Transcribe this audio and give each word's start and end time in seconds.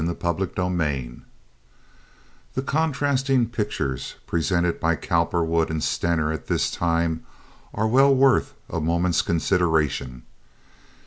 Chapter 0.03 0.47
XXXIV 0.47 1.21
The 2.55 2.63
contrasting 2.63 3.45
pictures 3.49 4.15
presented 4.25 4.79
by 4.79 4.95
Cowperwood 4.95 5.69
and 5.69 5.83
Stener 5.83 6.31
at 6.31 6.47
this 6.47 6.71
time 6.71 7.23
are 7.71 7.87
well 7.87 8.15
worth 8.15 8.55
a 8.67 8.79
moment's 8.81 9.21
consideration. 9.21 10.23